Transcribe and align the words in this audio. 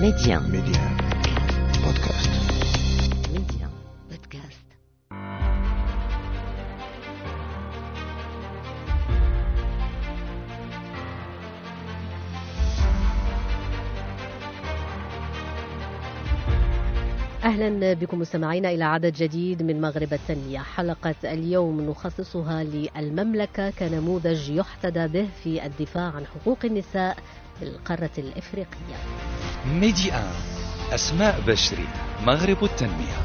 Média. 0.00 0.40
Média. 0.40 0.82
Podcast. 1.82 2.30
Média. 3.32 3.68
Podcast. 4.10 4.66
أهلا 17.44 17.92
بكم 17.92 18.18
مستمعينا 18.18 18.70
إلى 18.70 18.84
عدد 18.84 19.12
جديد 19.12 19.62
من 19.62 19.80
مغرب 19.80 20.12
التنمية 20.12 20.58
حلقة 20.58 21.14
اليوم 21.24 21.80
نخصصها 21.80 22.64
للمملكة 22.64 23.70
كنموذج 23.70 24.50
يحتذى 24.50 25.08
به 25.08 25.28
في 25.44 25.66
الدفاع 25.66 26.04
عن 26.12 26.26
حقوق 26.26 26.58
النساء 26.64 27.16
بالقارة 27.60 28.10
الإفريقية. 28.18 28.96
ميدي 29.66 30.12
أسماء 30.92 31.40
بشري 31.46 31.88
مغرب 32.26 32.64
التنمية. 32.64 33.18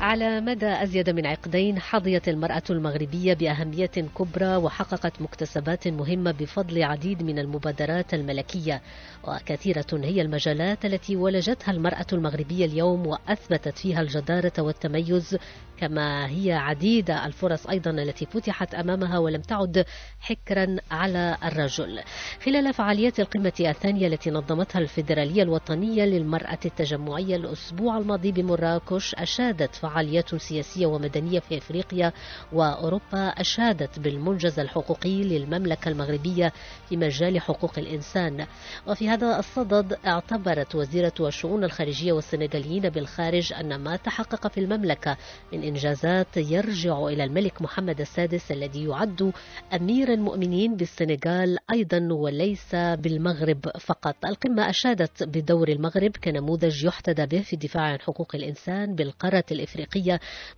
على 0.00 0.40
مدى 0.40 0.66
أزيد 0.66 1.10
من 1.10 1.26
عقدين 1.26 1.78
حظيت 1.78 2.28
المرأة 2.28 2.62
المغربية 2.70 3.34
بأهمية 3.34 3.86
كبرى 3.86 4.56
وحققت 4.56 5.22
مكتسبات 5.22 5.88
مهمة 5.88 6.30
بفضل 6.30 6.82
عديد 6.82 7.22
من 7.22 7.38
المبادرات 7.38 8.14
الملكية. 8.14 8.82
وكثيرة 9.24 9.86
هي 9.92 10.22
المجالات 10.22 10.84
التي 10.84 11.16
ولجتها 11.16 11.72
المرأة 11.72 12.06
المغربية 12.12 12.64
اليوم 12.64 13.06
وأثبتت 13.06 13.78
فيها 13.78 14.00
الجدارة 14.00 14.52
والتميز 14.58 15.36
كما 15.76 16.26
هي 16.30 16.52
عديدة 16.52 17.26
الفرص 17.26 17.66
أيضا 17.66 17.90
التي 17.90 18.26
فتحت 18.26 18.74
أمامها 18.74 19.18
ولم 19.18 19.40
تعد 19.40 19.84
حكرا 20.20 20.76
على 20.90 21.36
الرجل. 21.44 22.00
خلال 22.44 22.74
فعاليات 22.74 23.20
القمة 23.20 23.52
الثانية 23.60 24.06
التي 24.06 24.30
نظمتها 24.30 24.78
الفيدرالية 24.78 25.42
الوطنية 25.42 26.04
للمرأة 26.04 26.58
التجمعية 26.64 27.36
الأسبوع 27.36 27.98
الماضي 27.98 28.32
بمراكش 28.32 29.14
أشادت 29.14 29.74
فعاليات 29.90 30.34
سياسية 30.34 30.86
ومدنية 30.86 31.40
في 31.40 31.58
أفريقيا 31.58 32.12
وأوروبا 32.52 33.28
أشادت 33.28 33.98
بالمنجز 33.98 34.58
الحقوقي 34.58 35.22
للمملكة 35.22 35.88
المغربية 35.88 36.52
في 36.88 36.96
مجال 36.96 37.40
حقوق 37.40 37.78
الإنسان. 37.78 38.46
وفي 38.86 39.08
هذا 39.08 39.38
الصدد 39.38 39.98
اعتبرت 40.06 40.74
وزيرة 40.74 41.12
الشؤون 41.20 41.64
الخارجية 41.64 42.12
والسنغاليين 42.12 42.88
بالخارج 42.88 43.52
أن 43.52 43.76
ما 43.76 43.96
تحقق 43.96 44.46
في 44.46 44.60
المملكة 44.60 45.16
من 45.52 45.62
إنجازات 45.62 46.36
يرجع 46.36 47.06
إلى 47.06 47.24
الملك 47.24 47.62
محمد 47.62 48.00
السادس 48.00 48.52
الذي 48.52 48.84
يعد 48.84 49.32
أمير 49.74 50.12
المؤمنين 50.12 50.76
بالسنغال 50.76 51.58
أيضا 51.72 52.08
وليس 52.12 52.74
بالمغرب 52.74 53.68
فقط. 53.80 54.16
القمة 54.24 54.70
أشادت 54.70 55.22
بدور 55.22 55.68
المغرب 55.68 56.16
كنموذج 56.24 56.84
يحتذى 56.84 57.26
به 57.26 57.40
في 57.40 57.52
الدفاع 57.52 57.82
عن 57.82 58.00
حقوق 58.00 58.34
الإنسان 58.34 58.94
بالقارة 58.94 59.44
الإفريقية. 59.50 59.79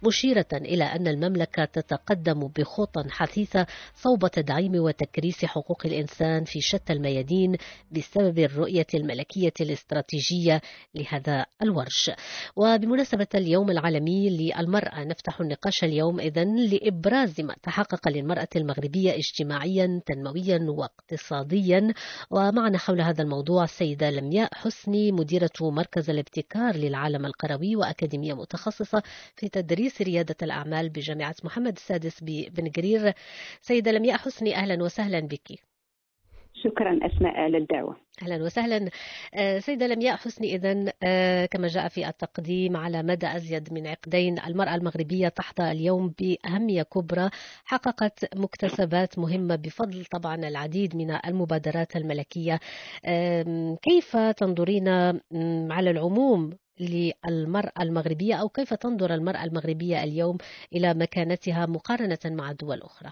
مشيرة 0.02 0.46
إلى 0.52 0.84
أن 0.84 1.08
المملكة 1.08 1.64
تتقدم 1.64 2.48
بخطى 2.58 3.04
حثيثة 3.10 3.66
صوب 3.94 4.28
تدعيم 4.28 4.74
وتكريس 4.74 5.44
حقوق 5.44 5.86
الإنسان 5.86 6.44
في 6.44 6.60
شتى 6.60 6.92
الميادين 6.92 7.56
بسبب 7.90 8.38
الرؤية 8.38 8.86
الملكية 8.94 9.52
الاستراتيجية 9.60 10.60
لهذا 10.94 11.46
الورش. 11.62 12.10
وبمناسبة 12.56 13.26
اليوم 13.34 13.70
العالمي 13.70 14.30
للمرأة 14.30 15.04
نفتح 15.04 15.40
النقاش 15.40 15.84
اليوم 15.84 16.20
إذن 16.20 16.56
لإبراز 16.56 17.40
ما 17.40 17.54
تحقق 17.62 18.08
للمرأة 18.08 18.48
المغربية 18.56 19.14
اجتماعيا 19.14 20.00
تنمويا 20.06 20.58
واقتصاديا. 20.68 21.94
ومعنا 22.30 22.78
حول 22.78 23.00
هذا 23.00 23.22
الموضوع 23.22 23.64
السيدة 23.64 24.10
لمياء 24.10 24.54
حسني 24.54 25.12
مديرة 25.12 25.50
مركز 25.60 26.10
الابتكار 26.10 26.76
للعالم 26.76 27.26
القروي 27.26 27.76
وأكاديمية 27.76 28.34
متخصصة 28.34 29.02
في 29.36 29.48
تدريس 29.48 30.02
ريادة 30.02 30.36
الأعمال 30.42 30.88
بجامعة 30.88 31.34
محمد 31.44 31.76
السادس 31.76 32.18
ببن 32.22 32.70
قرير 32.70 33.12
سيدة 33.60 33.92
لمياء 33.92 34.18
حسني 34.18 34.56
أهلا 34.56 34.82
وسهلا 34.82 35.20
بك. 35.20 35.58
شكرا 36.64 36.98
أسماء 37.06 37.36
على 37.36 37.58
الدعوة. 37.58 37.96
أهلا 38.22 38.44
وسهلا. 38.44 38.90
آه، 39.34 39.58
سيدة 39.58 39.86
لمياء 39.86 40.16
حسني 40.16 40.54
اذا 40.54 40.92
آه، 41.02 41.46
كما 41.46 41.68
جاء 41.68 41.88
في 41.88 42.08
التقديم 42.08 42.76
على 42.76 43.02
مدى 43.02 43.26
أزيد 43.26 43.72
من 43.72 43.86
عقدين 43.86 44.38
المرأة 44.38 44.74
المغربية 44.74 45.28
تحظى 45.28 45.70
اليوم 45.72 46.14
بأهمية 46.18 46.82
كبرى 46.82 47.30
حققت 47.64 48.36
مكتسبات 48.36 49.18
مهمة 49.18 49.56
بفضل 49.56 50.04
طبعا 50.04 50.34
العديد 50.34 50.96
من 50.96 51.10
المبادرات 51.26 51.96
الملكية. 51.96 52.60
آم، 53.06 53.76
كيف 53.82 54.16
تنظرين 54.16 54.88
على 55.72 55.90
العموم 55.90 56.50
للمرأة 56.80 57.72
المغربية 57.82 58.34
أو 58.34 58.48
كيف 58.48 58.74
تنظر 58.74 59.14
المرأة 59.14 59.44
المغربية 59.44 60.04
اليوم 60.04 60.38
إلى 60.72 60.94
مكانتها 60.94 61.66
مقارنة 61.66 62.18
مع 62.26 62.52
دول 62.52 62.78
أخرى؟ 62.82 63.10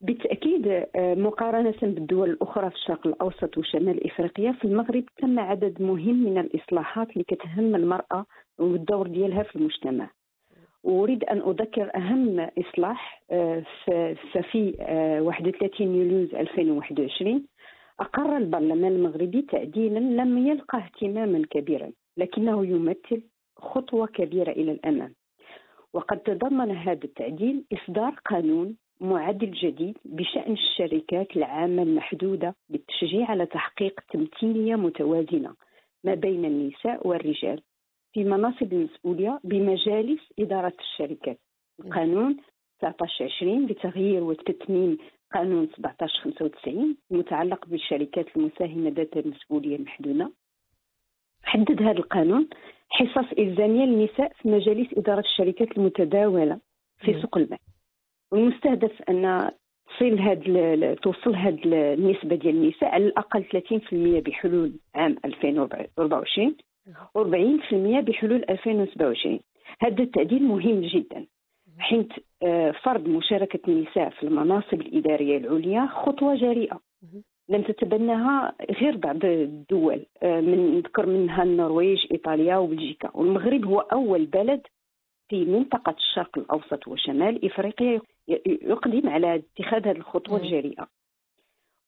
بالتأكيد 0.00 0.66
آه، 0.96 1.14
مقارنة 1.14 1.74
بالدول 1.82 2.30
الأخرى 2.30 2.70
في 2.70 2.76
الشرق 2.76 3.06
الأوسط 3.06 3.58
وشمال 3.58 4.06
إفريقيا 4.06 4.52
في 4.52 4.64
المغرب 4.64 5.04
تم 5.18 5.38
عدد 5.38 5.82
مهم 5.82 6.24
من 6.24 6.38
الإصلاحات 6.38 7.10
اللي 7.10 7.24
كتهم 7.24 7.74
المرأة 7.74 8.26
والدور 8.58 9.06
ديالها 9.06 9.42
في 9.42 9.56
المجتمع 9.56 10.10
وأريد 10.84 11.24
أن 11.24 11.38
أذكر 11.38 11.90
أهم 11.96 12.40
إصلاح 12.40 13.22
آه، 13.30 13.62
ف- 13.84 14.16
ففي 14.34 14.76
آه، 14.80 15.20
31 15.22 15.94
يوليوز 15.94 16.34
2021 16.34 17.46
أقر 18.00 18.36
البرلمان 18.36 18.92
المغربي 18.92 19.42
تعديلا 19.42 19.98
لم 19.98 20.46
يلقى 20.46 20.78
اهتماما 20.78 21.42
كبيرا 21.50 21.90
لكنه 22.16 22.66
يمثل 22.66 23.22
خطوة 23.56 24.06
كبيرة 24.06 24.50
إلى 24.50 24.72
الأمام. 24.72 25.14
وقد 25.92 26.18
تضمن 26.18 26.70
هذا 26.70 27.04
التعديل 27.04 27.64
إصدار 27.72 28.20
قانون 28.24 28.76
معدل 29.00 29.50
جديد 29.50 29.98
بشأن 30.04 30.52
الشركات 30.52 31.36
العامة 31.36 31.82
المحدودة 31.82 32.54
بالتشجيع 32.68 33.30
على 33.30 33.46
تحقيق 33.46 34.00
تمثيلية 34.12 34.74
متوازنة 34.74 35.54
ما 36.04 36.14
بين 36.14 36.44
النساء 36.44 37.06
والرجال 37.06 37.62
في 38.12 38.24
مناصب 38.24 38.72
المسؤولية 38.72 39.40
بمجالس 39.44 40.20
إدارة 40.38 40.72
الشركات. 40.80 41.38
قانون 41.92 42.36
1920 42.84 43.66
لتغيير 43.66 44.22
وتتميم 44.22 44.98
قانون 45.34 45.62
1795 45.62 46.96
المتعلق 47.10 47.66
بالشركات 47.66 48.36
المساهمة 48.36 48.90
ذات 48.90 49.16
المسؤولية 49.16 49.76
المحدودة. 49.76 50.30
حدد 51.46 51.82
هذا 51.82 51.98
القانون. 51.98 52.48
حصص 52.88 53.32
إلزامية 53.38 53.84
للنساء 53.84 54.32
في 54.42 54.48
مجالس 54.48 54.88
إدارة 54.96 55.20
الشركات 55.20 55.78
المتداولة 55.78 56.60
في. 56.98 57.20
سوق 57.20 57.36
المال. 57.38 57.58
والمستهدف 58.32 59.02
أن 59.08 59.50
تصل 59.86 60.18
هاد 60.18 60.98
توصل 61.02 61.34
هاد 61.34 61.60
النسبة 61.66 62.36
ديال 62.36 62.56
النساء 62.56 62.88
على 62.88 63.06
الأقل 63.06 63.44
30% 63.44 64.20
بحلول 64.20 64.72
عام 64.94 65.16
2024 65.24 66.56
و40% 67.18 67.74
بحلول 68.04 68.44
2027 68.50 69.40
هذا 69.80 70.02
التعديل 70.02 70.42
مهم 70.42 70.80
جدا 70.80 71.26
حيث 71.78 72.06
آه، 72.42 72.70
فرض 72.70 73.08
مشاركة 73.08 73.60
النساء 73.68 74.10
في 74.10 74.22
المناصب 74.22 74.80
الإدارية 74.80 75.36
العليا 75.38 75.86
خطوة 75.86 76.34
جريئة. 76.34 76.80
لم 77.48 77.62
تتبناها 77.62 78.54
غير 78.80 78.96
بعض 78.96 79.24
الدول. 79.24 80.06
آه، 80.22 80.40
من 80.40 80.74
نذكر 80.76 81.06
منها 81.06 81.42
النرويج 81.42 82.06
إيطاليا 82.12 82.56
وبلجيكا. 82.56 83.10
والمغرب 83.14 83.64
هو 83.64 83.80
أول 83.80 84.26
بلد 84.26 84.60
في 85.28 85.44
منطقة 85.44 85.94
الشرق 85.98 86.38
الأوسط 86.38 86.88
وشمال 86.88 87.44
إفريقيا 87.46 88.00
يقدم 88.46 89.08
على 89.08 89.34
اتخاذ 89.34 89.88
هذه 89.88 89.96
الخطوة 89.96 90.38
مم. 90.38 90.44
الجريئة. 90.44 90.88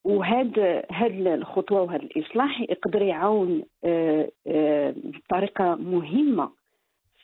وهذا 0.04 0.84
هذه 0.92 1.34
الخطوة 1.34 1.82
وهذا 1.82 2.02
الإصلاح 2.02 2.60
يقدر 2.60 3.02
يعاون 3.02 3.62
آه، 3.84 4.30
آه، 4.46 4.94
بطريقة 4.96 5.74
مهمة 5.74 6.50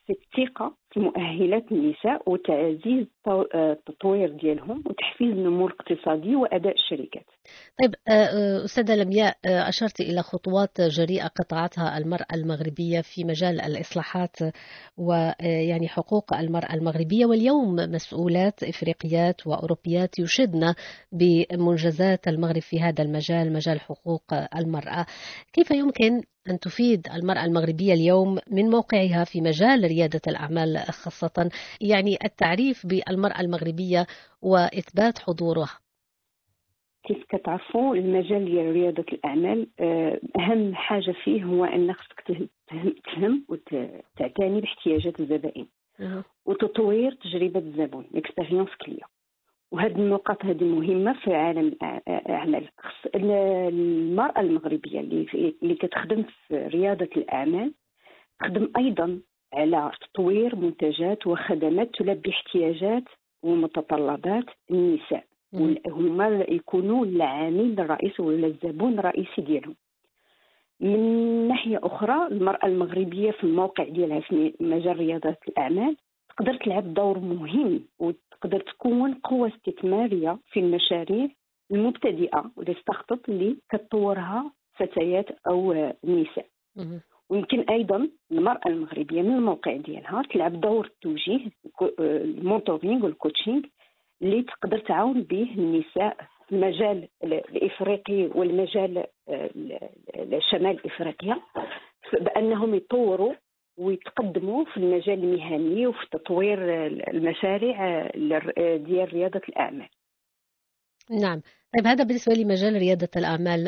في 0.06 0.12
الثقة 0.12 0.76
مؤهلات 0.96 1.73
النساء 1.73 2.31
وتعزيز 2.31 3.06
آه، 3.26 3.46
التطوير 3.55 4.29
ديالهم 4.29 4.82
وتحفيز 4.87 5.29
النمو 5.29 5.67
الاقتصادي 5.67 6.37
وأداء 6.37 6.75
الشركات. 6.75 7.25
طيب 7.81 7.94
آه، 8.08 8.12
آه، 8.12 8.64
أستاذة 8.64 8.94
لمياء 8.96 9.37
أشرت 9.44 10.00
إلى 10.00 10.23
خطوات 10.23 10.81
جريئة 10.81 11.26
قطعتها 11.26 11.99
المرأة 11.99 12.26
المغربية 12.35 13.00
في 13.00 13.25
مجال 13.25 13.61
الإصلاحات 13.61 14.37
ويعني 14.96 15.88
حقوق 15.88 16.35
المرأة 16.35 16.75
المغربية 16.75 17.26
واليوم 17.26 17.75
مسؤولات 17.75 18.62
إفريقيات 18.62 19.47
وأوروبيات 19.47 20.19
يشدن 20.19 20.75
بمنجزات 21.12 22.29
المغرب 22.29 22.62
في 22.62 22.81
هذا 22.81 23.02
المجال 23.05 23.52
مجال 23.52 23.81
حقوق 23.81 24.25
المرأة. 24.56 25.06
كيف 25.52 25.70
يمكن 25.70 26.23
أن 26.50 26.58
تفيد 26.58 27.08
المرأة 27.14 27.44
المغربية 27.44 27.93
اليوم 27.93 28.38
من 28.50 28.70
موقعها 28.70 29.25
في 29.25 29.40
مجال 29.40 29.85
ريادة 29.85 30.20
الأعمال 30.29 30.84
خاصة 30.91 31.51
يعني 31.81 32.19
التعريف 32.25 32.87
بالمرأة 32.87 33.41
المغربية 33.41 34.07
وإثبات 34.43 35.19
حضورها. 35.19 35.79
كيف 37.05 37.25
كتعرفوا 37.29 37.95
المجال 37.97 38.45
ديال 38.45 38.73
رياضة 38.73 39.05
الأعمال؟ 39.13 39.69
آه، 39.81 40.21
أهم 40.37 40.75
حاجة 40.75 41.15
فيه 41.25 41.45
هو 41.45 41.65
ان 41.65 41.93
خصك 41.93 42.21
تفهم, 43.07 43.45
وتعتني 43.49 44.61
باحتياجات 44.61 45.21
الزبائن. 45.21 45.67
وتطوير 46.47 47.13
تجربة 47.15 47.61
الزبون 47.61 48.07
اكسبيريونس 48.15 48.69
كليا 48.87 49.07
وهذه 49.71 49.97
النقاط 49.97 50.45
هذه 50.45 50.65
مهمة 50.65 51.13
في 51.13 51.35
عالم 51.35 51.77
الأعمال. 52.09 52.69
المرأة 53.15 54.41
المغربية 54.41 55.01
اللي 55.01 55.55
اللي 55.63 55.75
كتخدم 55.75 56.25
في 56.49 56.57
رياضة 56.57 57.09
الأعمال 57.17 57.75
تخدم 58.41 58.73
أيضا 58.77 59.21
على 59.55 59.91
تطوير 60.01 60.56
منتجات 60.56 61.27
وخدمات 61.27 61.91
تلبي 61.95 62.31
احتياجات 62.31 63.03
ومتطلبات 63.43 64.45
النساء. 64.71 65.25
هما 65.87 66.45
يكونوا 66.49 67.05
العامل 67.05 67.81
الرئيسي 67.81 68.23
ولا 68.23 68.47
الزبون 68.47 68.99
الرئيسي 68.99 69.41
ديالهم. 69.43 69.75
من 70.81 70.99
ناحية 71.49 71.81
أخرى 71.83 72.27
المرأة 72.27 72.67
المغربية 72.67 73.31
في 73.31 73.45
الموقع 73.45 73.85
ديالها 73.85 74.21
في 74.21 74.55
مجال 74.61 74.97
رياضة 74.97 75.37
الأعمال 75.49 75.97
تقدر 76.29 76.55
تلعب 76.57 76.95
دور 76.95 77.19
مهم 77.19 77.81
وتقدر 77.99 78.61
تكون 78.61 79.15
قوة 79.15 79.49
استثمارية 79.57 80.39
في 80.47 80.61
المشاريع 80.61 81.29
المبتدئة 81.71 82.50
ولا 82.57 82.75
ستارت 82.81 83.29
اللي 83.29 83.57
كتطورها 83.73 84.53
فتيات 84.77 85.27
أو 85.47 85.73
نساء. 86.05 86.47
ويمكن 87.31 87.61
أيضا 87.71 88.09
المرأة 88.32 88.61
المغربية 88.67 89.23
من 89.23 89.37
الموقع 89.37 89.76
ديالها 89.76 90.23
تلعب 90.31 90.61
دور 90.61 90.87
التوجيه 90.87 91.41
المونتورينغ 92.00 93.05
والكوتشينغ 93.05 93.62
اللي 94.23 94.43
تقدر 94.43 94.79
تعاون 94.79 95.23
به 95.23 95.55
النساء 95.59 96.17
في 96.49 96.53
المجال 96.55 97.09
الإفريقي 97.25 98.25
والمجال 98.35 99.05
شمال 100.50 100.87
إفريقيا 100.87 101.37
بأنهم 102.21 102.75
يطوروا 102.75 103.32
ويتقدموا 103.79 104.65
في 104.65 104.76
المجال 104.76 105.25
المهني 105.25 105.87
وفي 105.87 106.06
تطوير 106.11 106.59
المشاريع 106.87 108.06
ديال 108.76 109.15
رياضة 109.15 109.41
الأعمال. 109.49 109.88
نعم. 111.11 111.41
طيب 111.75 111.87
هذا 111.87 112.05
بالنسبة 112.05 112.35
لمجال 112.35 112.75
ريادة 112.75 113.09
الأعمال. 113.17 113.61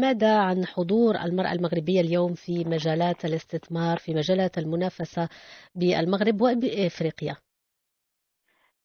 ماذا 0.00 0.38
عن 0.38 0.66
حضور 0.66 1.14
المرأة 1.16 1.52
المغربية 1.52 2.00
اليوم 2.00 2.34
في 2.34 2.64
مجالات 2.64 3.24
الاستثمار 3.24 3.96
في 3.96 4.14
مجالات 4.14 4.58
المنافسة 4.58 5.28
بالمغرب 5.74 6.40
وبإفريقيا؟ 6.40 7.36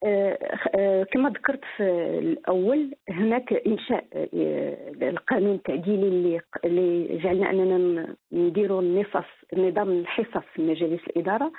آه، 0.03 0.37
آه، 0.75 1.03
كما 1.03 1.29
ذكرت 1.29 1.61
في 1.77 1.83
الأول 2.19 2.95
هناك 3.09 3.53
إنشاء 3.53 4.05
آه، 4.13 5.09
القانون 5.09 5.55
التعديلي 5.55 6.39
اللي 6.65 7.17
جعلنا 7.17 7.49
أننا 7.49 8.15
نديروا 8.31 8.81
النصف 8.81 9.25
نظام 9.53 9.89
الحصص 9.89 10.45
في 10.53 10.61
مجالس 10.61 11.01
الإدارة. 11.07 11.51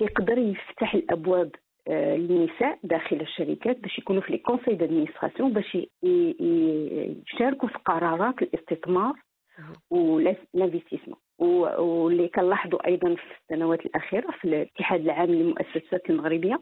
يقدر 0.00 0.38
يفتح 0.38 0.94
الأبواب 0.94 1.50
للنساء 1.88 2.78
داخل 2.82 3.16
الشركات 3.20 3.78
باش 3.80 3.98
يكونوا 3.98 4.22
في 4.22 4.32
les 4.32 4.38
conseils 4.38 4.74
d'administration 4.74 5.52
باش 5.52 5.76
يشاركوا 7.32 7.68
في 7.68 7.78
قرارات 7.84 8.42
الاستثمار 8.42 9.12
و 9.90 9.98
ال 9.98 10.06
investissement 10.06 11.18
واللي 11.38 12.28
كنلاحظوا 12.28 12.86
أيضا 12.86 13.14
في 13.14 13.22
السنوات 13.42 13.86
الأخيرة 13.86 14.30
في 14.30 14.44
الاتحاد 14.44 15.00
العام 15.00 15.30
للمؤسسات 15.30 16.10
المغربية 16.10 16.60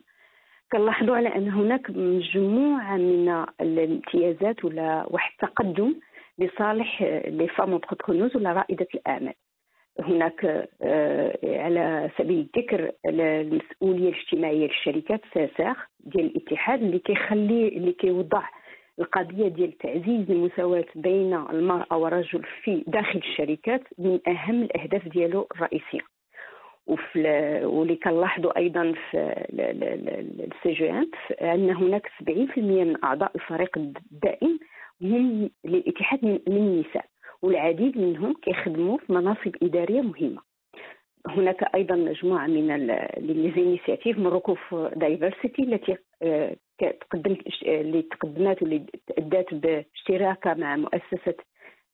كنلاحظوا 0.72 1.16
على 1.16 1.28
أن 1.28 1.48
هناك 1.50 1.90
مجموعة 1.90 2.96
من 2.96 3.44
الامتيازات 3.60 4.64
ولا 4.64 5.06
واحد 5.10 5.32
التقدم 5.42 5.94
لصالح 6.38 7.02
les 7.26 7.48
femmes 7.48 7.72
entrepreneuses 7.72 8.36
ولا 8.36 8.52
رائدة 8.52 8.86
الأعمال. 8.94 9.34
هناك 10.00 10.68
آه، 10.82 11.38
على 11.44 12.10
سبيل 12.18 12.48
الذكر 12.56 12.90
المسؤولية 13.06 14.08
الاجتماعية 14.08 14.66
للشركات 14.66 15.20
ساساخ 15.34 15.76
ديال 16.00 16.26
الاتحاد 16.26 16.82
اللي 16.82 16.98
كيخلي 16.98 17.68
اللي 17.68 17.92
كيوضع 17.92 18.42
القضية 18.98 19.48
ديال 19.48 19.78
تعزيز 19.78 20.30
المساواة 20.30 20.84
بين 20.94 21.34
المرأة 21.34 21.96
والرجل 21.96 22.42
في 22.62 22.84
داخل 22.86 23.18
الشركات 23.18 23.82
من 23.98 24.18
أهم 24.28 24.62
الأهداف 24.62 25.08
ديالو 25.08 25.48
الرئيسية. 25.54 26.00
واللي 27.66 27.96
كنلاحظوا 27.96 28.58
أيضا 28.58 28.94
في 29.10 29.34
ال 30.52 30.72
CGEM 30.72 31.70
هناك 31.70 32.06
70% 32.06 32.58
من 32.58 33.04
أعضاء 33.04 33.32
الفريق 33.34 33.78
الدائم 33.78 34.58
هم 35.02 35.50
للاتحاد 35.64 36.24
من 36.24 36.40
النساء. 36.48 37.04
والعديد 37.44 37.98
منهم 37.98 38.34
كيخدموا 38.42 38.98
في 38.98 39.12
مناصب 39.12 39.56
إدارية 39.62 40.00
مهمة. 40.00 40.42
هناك 41.28 41.74
أيضا 41.74 41.94
مجموعة 41.94 42.46
من 42.46 42.86
les 43.16 43.38
initiatives 43.38 44.18
من 44.18 44.26
ركوف 44.26 44.74
diversity 44.74 45.62
التي 45.62 45.96
آه، 46.22 46.56
تقدمت 46.78 47.38
اللي 47.62 48.02
تقدمت 48.02 48.62
واللي 48.62 48.86
أدت 49.18 49.54
باشتراكها 49.54 50.54
مع 50.54 50.76
مؤسسة 50.76 51.34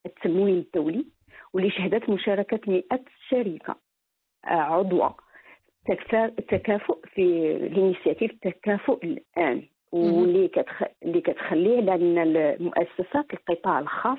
التمويل 0.06 0.58
الدولي 0.58 1.04
واللي 1.52 1.70
شهدت 1.70 2.10
مشاركة 2.10 2.60
100 2.66 2.82
شركه 3.28 3.76
آه، 4.44 4.48
عضوة. 4.48 5.16
التكافؤ 6.14 6.98
في 7.14 7.22
ال 7.56 7.63
initiative 7.63 8.30
التكافؤ 8.30 8.98
الآن. 9.04 9.62
واللي 9.92 10.48
كتخ... 10.48 10.82
اللي 11.02 11.20
كتخلي 11.20 11.78
على 11.78 11.94
ان 11.94 12.18
المؤسسات 12.18 13.26
القطاع 13.32 13.78
الخاص 13.78 14.18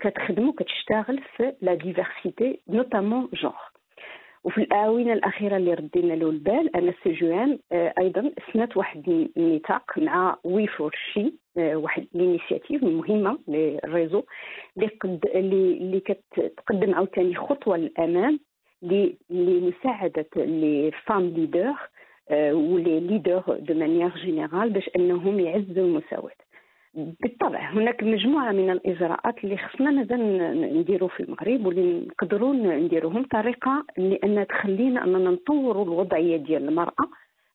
كتخدم 0.00 0.48
وكتشتغل 0.48 1.20
في 1.36 1.52
la 1.62 1.74
diversité 1.74 2.60
notamment 2.68 3.28
genre 3.34 3.54
وفي 4.44 4.58
الآونة 4.58 5.12
الأخيرة 5.12 5.56
اللي 5.56 5.74
ردينا 5.74 6.14
له 6.14 6.30
البال 6.30 6.76
أن 6.76 6.88
ال 6.88 7.02
CGEM 7.02 7.58
آه، 7.72 7.94
أيضا 7.98 8.30
سنت 8.52 8.76
واحد 8.76 9.28
النطاق 9.36 9.98
مع 9.98 10.38
We 10.44 10.66
For 10.66 10.94
She 11.12 11.32
واحد 11.56 12.06
ال 12.14 12.20
initiative 12.20 12.82
مهمة 12.82 13.38
لل 13.48 13.66
réseau 13.66 14.22
اللي 14.76 14.88
قد 15.00 15.20
اللي 15.34 16.00
كتقدم 16.00 16.94
عاوتاني 16.94 17.34
خطوة 17.34 17.76
للأمام 17.76 18.40
لمساعدة 19.30 20.26
les 20.36 20.90
femmes 21.06 21.22
leaders 21.28 21.74
و 22.52 22.64
les 22.64 23.00
leaders 23.00 23.42
de 23.60 23.74
manière 23.74 24.08
générale 24.16 24.70
باش 24.70 24.90
أنهم 24.96 25.40
يعززوا 25.40 25.84
المساواة. 25.84 26.36
بالطبع 26.94 27.58
هناك 27.58 28.02
مجموعة 28.02 28.52
من 28.52 28.70
الإجراءات 28.70 29.44
اللي 29.44 29.56
خصنا 29.56 29.90
مازال 29.90 30.78
نديرو 30.78 31.08
في 31.08 31.20
المغرب 31.22 31.66
واللي 31.66 32.06
نقدروا 32.06 32.54
نديروهم 32.54 33.22
بطريقه 33.22 33.84
لأن 33.98 34.46
تخلينا 34.46 35.04
أننا 35.04 35.30
نطوروا 35.30 35.84
الوضعية 35.84 36.36
ديال 36.36 36.68
المرأة 36.68 37.08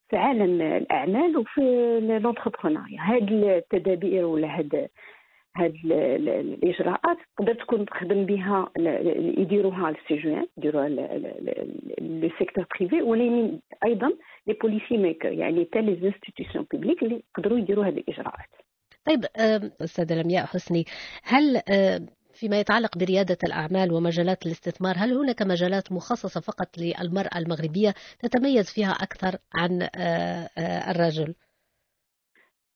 في 0.10 0.18
عالم 0.18 0.62
الأعمال 0.62 1.38
وفي 1.38 1.62
l'entrepreneuriat 2.24 3.00
هاد 3.00 3.32
التدابير 3.32 4.26
ولا 4.26 4.60
هاد 4.60 4.88
هاد 5.58 5.74
الإجراءات 5.86 7.18
تقدر 7.38 7.54
تكون 7.54 7.86
تخدم 7.86 8.26
بها 8.26 8.70
يديروها 9.38 9.90
ال 9.90 10.01
CGEM 10.01 10.46
يديروها 10.58 10.90
le 10.90 12.30
secteur 12.40 12.66
privé 12.80 13.02
ولكن 13.02 13.60
أيضا 13.86 14.12
les 14.48 14.54
policy 14.54 14.98
makers 14.98 15.32
يعني 15.32 15.66
حتى 15.66 15.82
les 15.82 16.08
institutions 16.08 16.66
publiques 16.72 17.04
اللي 17.04 17.24
يقدروا 17.38 17.58
يديروا 17.58 17.86
هذه 17.86 17.98
الإجراءات. 17.98 18.50
طيب 19.06 19.26
أستاذة 19.82 20.22
لمياء 20.22 20.46
حسني 20.46 20.86
هل 21.24 21.62
فيما 22.34 22.60
يتعلق 22.60 22.98
بريادة 22.98 23.38
الأعمال 23.44 23.94
ومجالات 23.94 24.46
الاستثمار 24.46 24.96
هل 24.98 25.14
هناك 25.14 25.42
مجالات 25.42 25.92
مخصصة 25.92 26.42
فقط 26.42 26.68
للمرأة 26.78 27.38
المغربية 27.38 27.94
تتميز 28.20 28.74
فيها 28.74 28.92
أكثر 28.92 29.38
عن 29.56 29.88
الرجل؟ 30.92 31.36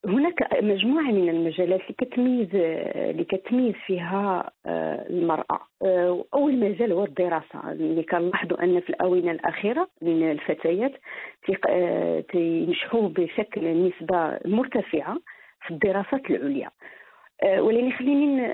هناك 0.06 0.64
مجموعة 0.64 1.12
من 1.12 1.30
المجالات 1.30 1.82
اللي 1.82 1.94
كتميز 1.98 2.48
اللي 2.56 3.24
كتميز 3.24 3.74
فيها 3.86 4.52
آه، 4.66 5.08
المرأة. 5.10 5.60
آه، 5.82 6.26
أول 6.34 6.60
مجال 6.60 6.92
هو 6.92 7.06
الدراسة. 7.06 7.72
اللي 7.72 8.04
كنلاحظوا 8.04 8.64
أن 8.64 8.80
في 8.80 8.90
الآونة 8.90 9.32
الأخيرة 9.32 9.90
من 10.02 10.32
الفتيات 10.32 10.92
تنجحوا 12.34 13.06
آه، 13.06 13.08
بشكل 13.08 13.88
نسبة 13.88 14.40
مرتفعة. 14.46 15.18
في 15.68 15.72
الدراسات 15.72 16.30
العليا. 16.30 16.70
آه، 17.44 17.62
ولكن 17.62 17.92
خليني 17.92 18.46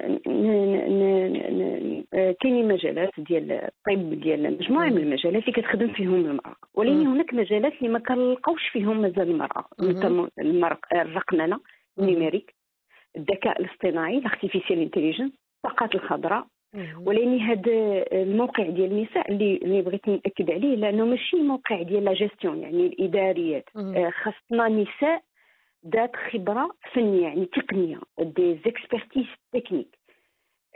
آه، 2.13 2.35
كاينين 2.41 2.67
مجالات 2.67 3.09
ديال 3.17 3.51
الطب 3.51 4.19
ديال 4.21 4.53
مجموعه 4.57 4.89
من 4.89 4.97
المجالات 4.97 5.43
اللي 5.47 5.61
كتخدم 5.61 5.87
فيهم 5.93 6.15
المرأة. 6.15 6.55
ولكن 6.73 7.07
هناك 7.07 7.33
مجالات 7.33 7.73
اللي 7.73 7.89
ما 7.89 7.99
كنلقاوش 7.99 8.67
فيهم 8.71 9.01
مازال 9.01 9.29
المرأة. 9.29 9.65
الرقمنة 10.93 11.59
ال 11.99 12.05
numérique 12.05 12.55
الذكاء 13.17 13.61
الاصطناعي 13.61 14.17
ال 14.17 14.23
artificial 14.23 14.79
intelligence 14.79 15.31
الطاقات 15.65 15.95
الخضراء. 15.95 16.45
ولكن 17.05 17.39
هذا 17.39 18.05
الموقع 18.13 18.63
ديال 18.63 18.91
النساء 18.91 19.31
اللي 19.31 19.57
اللي 19.63 19.81
بغيت 19.81 20.07
نأكد 20.07 20.51
عليه 20.51 20.75
لأنه 20.75 21.05
ماشي 21.05 21.37
موقع 21.37 21.81
ديال 21.81 22.03
لا 22.03 22.13
جيستيون 22.13 22.59
يعني 22.59 22.85
الإداريات. 22.87 23.69
آه، 23.77 24.09
خاصنا 24.09 24.67
نساء 24.69 25.21
ذات 25.87 26.15
خبرة 26.15 26.69
فنية 26.93 27.23
يعني 27.23 27.45
تقنية 27.45 27.99
des 28.19 28.59
expertises 28.65 29.25
تكنيك 29.53 29.99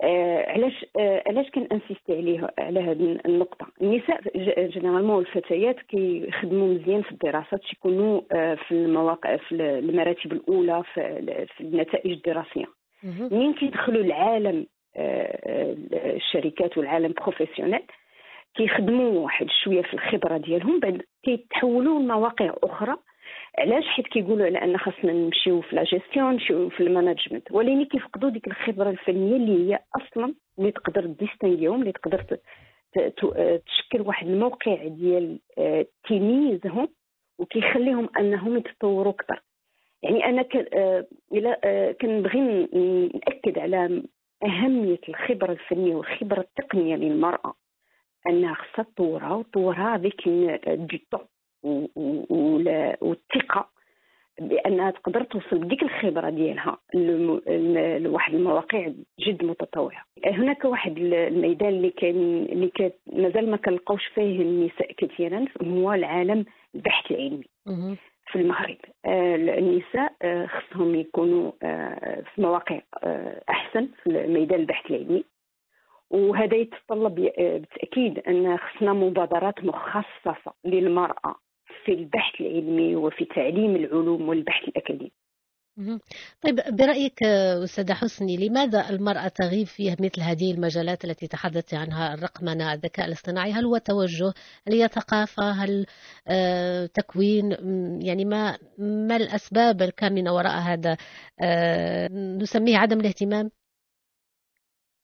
آه 0.03 0.51
علاش 0.51 0.85
آه 0.99 1.23
علاش 1.27 1.49
كن 1.49 1.63
insister 1.63 2.17
عليه 2.17 2.49
على 2.59 2.79
هذه 2.79 3.19
النقطة؟ 3.25 3.67
النساء 3.81 4.21
généralement 4.67 5.21
الفتيات 5.25 5.79
كيخدموا 5.79 6.73
مزيان 6.73 7.01
في 7.01 7.11
الدراسات 7.11 7.61
تيكونوا 7.69 8.21
آه 8.31 8.55
في 8.55 8.71
المواقع 8.71 9.37
في 9.37 9.51
المراتب 9.55 10.31
الأولى 10.33 10.83
في, 10.93 11.45
في 11.57 11.61
النتائج 11.61 12.11
الدراسية. 12.11 12.65
منين 13.03 13.53
كيدخلوا 13.53 14.03
العالم 14.03 14.65
آه 14.95 15.75
الشركات 15.93 16.77
والعالم 16.77 17.13
professionnel 17.13 17.81
كيخدموا 18.55 19.19
واحد 19.19 19.47
شوية 19.63 19.81
في 19.81 19.93
الخبرة 19.93 20.37
ديالهم 20.37 20.79
بعد 20.79 21.01
كيتحولوا 21.23 21.99
لمواقع 21.99 22.53
أخرى 22.63 22.95
علاش؟ 23.57 23.83
حيت 23.87 24.07
كيقولوا 24.07 24.45
على 24.45 24.63
أن 24.63 24.77
خاصنا 24.77 25.13
نمشيو 25.13 25.61
في 25.61 25.75
لا 25.75 25.83
جيستيون 25.83 26.31
نمشيو 26.31 26.69
في 26.69 26.79
ال 26.83 26.89
management 26.89 27.51
ولكن 27.51 27.85
كيفقدوا 27.85 28.29
ديك 28.29 28.47
الخبرة 28.47 28.89
الفنية 28.89 29.35
اللي 29.35 29.73
هي 29.73 29.79
أصلا 29.95 30.33
اللي 30.59 30.71
تقدر 30.71 31.05
distinguer 31.05 31.68
هم 31.68 31.81
اللي 31.81 31.91
تقدر 31.91 32.37
تشكل 33.65 34.01
واحد 34.01 34.27
الموقع 34.27 34.87
ديال 34.87 35.39
آه، 35.57 35.85
تمييزهم 36.09 36.87
وكيخليهم 37.39 38.09
أنهم 38.19 38.57
يتطوروا 38.57 39.13
أكثر. 39.13 39.43
يعني 40.03 40.25
أنا 40.25 40.45
آه، 40.73 41.07
إلى 41.31 41.57
آه، 41.63 41.91
كنبغي 41.91 42.39
نأكد 43.13 43.59
على 43.59 44.03
أهمية 44.43 44.99
الخبرة 45.09 45.51
الفنية 45.51 45.95
والخبرة 45.95 46.39
التقنية 46.39 46.95
للمرأة. 46.95 47.53
أنها 48.27 48.53
خصها 48.53 48.83
تطورها 48.83 49.33
وتطورها 49.33 49.95
avec 49.95 50.29
du 50.67 50.97
temps 51.11 51.27
والثقه 53.01 53.73
بانها 54.39 54.91
تقدر 54.91 55.23
توصل 55.23 55.57
بديك 55.57 55.83
الخبرة 55.83 56.29
ديالها 56.29 56.77
لواحد 57.99 58.33
المواقع 58.33 58.91
جد 59.19 59.43
متطورة. 59.43 59.97
هناك 60.25 60.65
واحد 60.65 60.97
الميدان 60.97 61.69
اللي 61.69 61.89
كان 61.89 62.45
اللي 62.51 62.67
كان 62.67 62.91
مازال 63.13 63.51
ما 63.51 63.57
كنلقاوش 63.57 64.05
فيه 64.05 64.41
النساء 64.41 64.91
كثيرا 64.97 65.45
هو 65.63 65.93
العالم 65.93 66.45
البحث 66.75 67.11
العلمي 67.11 67.47
في 68.27 68.35
المغرب. 68.35 68.77
آه، 69.05 69.35
النساء 69.35 70.13
آه، 70.21 70.45
خصهم 70.45 70.95
يكونوا 70.95 71.51
آه، 71.63 72.23
في 72.35 72.41
مواقع 72.41 72.81
أحسن 73.49 73.87
في 74.03 74.27
ميدان 74.27 74.59
البحث 74.59 74.91
العلمي. 74.91 75.23
وهذا 76.09 76.55
يتطلب 76.55 77.15
بالتأكيد 77.15 78.19
أن 78.19 78.57
خصنا 78.57 78.93
مبادرات 78.93 79.63
مخصصة 79.63 80.53
للمرأة 80.65 81.35
في 81.85 81.91
البحث 81.91 82.41
العلمي 82.41 82.95
وفي 82.95 83.25
تعليم 83.25 83.75
العلوم 83.75 84.29
والبحث 84.29 84.67
الأكاديمي. 84.67 85.11
طيب 86.41 86.55
برأيك 86.77 87.23
أستاذة 87.63 87.93
حسني 87.93 88.47
لماذا 88.47 88.89
المرأة 88.89 89.27
تغيب 89.27 89.67
في 89.67 89.91
مثل 89.91 90.21
هذه 90.21 90.51
المجالات 90.51 91.05
التي 91.05 91.27
تحدثت 91.27 91.73
عنها 91.73 92.13
الرقمنة 92.13 92.73
الذكاء 92.73 93.05
الاصطناعي؟ 93.07 93.51
هل 93.51 93.65
هو 93.65 93.77
توجه 93.77 94.33
هل 94.67 94.73
هي 94.73 94.87
ثقافة 94.87 95.51
هل 95.51 95.85
آه 96.27 96.85
تكوين؟ 96.85 97.51
يعني 98.01 98.25
ما 98.25 98.57
ما 98.77 99.15
الأسباب 99.15 99.81
الكامنة 99.81 100.33
وراء 100.33 100.59
هذا؟ 100.59 100.97
آه 101.41 102.07
نسميه 102.41 102.77
عدم 102.77 102.99
الاهتمام. 102.99 103.49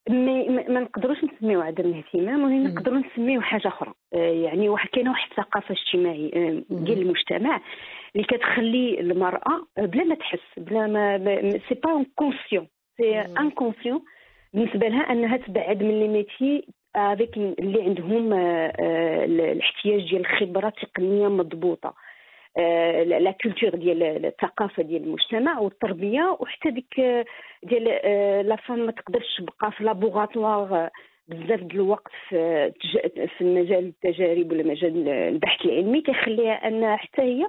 ما, 0.10 0.44
ما 0.70 0.80
نقدروش 0.80 1.18
نسميو 1.24 1.62
عدم 1.62 1.86
الاهتمام 1.86 2.44
ولكن 2.44 2.63
نقدروا 2.74 2.98
نسميو 3.00 3.42
حاجة 3.42 3.68
أخرى. 3.68 3.94
آه، 4.13 4.18
يعني 4.18 4.70
واحد 4.70 4.89
كاينة 4.89 5.10
واحد 5.10 5.30
الثقافة 5.30 5.75
اجتماعيه 5.75 6.34
آه، 6.34 6.63
ديال 6.70 7.01
المجتمع 7.01 7.62
اللي 8.16 8.28
كتخلي 8.28 9.00
المرأة 9.00 9.68
بلا 9.78 10.04
ما 10.04 10.16
تحس 10.16 10.39
بلا 10.58 10.88
ما 10.88 11.60
c'est 11.70 11.75
pas 11.84 11.92
en 11.92 12.06
conscient 12.16 12.68
c'est 12.98 13.20
inconscient 13.20 14.01
بالنسبة 14.54 14.88
لها 14.88 15.12
أنها 15.12 15.38
تبعد 15.38 15.84
من 15.84 16.00
les 16.00 16.08
métiers 16.08 16.68
avec 16.96 17.38
اللي 17.38 17.82
عندهم 17.82 18.34
آه، 18.34 19.25
الاحتياج 19.25 20.10
ديال 20.10 20.22
الخبره 20.22 20.70
تقنية 20.70 21.28
مضبوطة. 21.28 21.94
la 22.58 23.32
culture 23.32 23.70
ديال 23.75 24.25
الثقافة 24.25 24.84
ديال 24.84 25.03
المجتمع 25.03 25.60
والتربية 25.60 26.38
وحتى 26.39 26.70
ديك 26.72 27.01
ديال 27.63 27.84
la 28.48 28.56
femme 28.56 28.80
ما 28.86 28.91
تقدرش 28.91 29.38
تبقى 29.38 29.72
في 29.72 29.84
laboratoire 29.84 30.89
بزاف 31.27 31.60
ديال 31.60 31.75
الوقت 31.75 32.12
في 32.29 32.72
في 33.38 33.41
المجال 33.41 33.86
التجارب 33.86 34.51
ولا 34.51 34.63
مجال 34.63 35.10
البحث 35.10 35.65
العلمي 35.65 36.01
كيخليها 36.01 36.68
أن 36.68 36.98
حتى 36.98 37.22
هي 37.22 37.48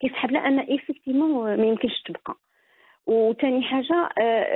كيسحب 0.00 0.30
لها 0.30 0.48
أن 0.48 0.58
effectivement 0.58 1.56
ما 1.56 1.66
يمكنش 1.66 2.02
تبقى. 2.02 2.34
وثاني 3.06 3.62
حاجة 3.62 4.08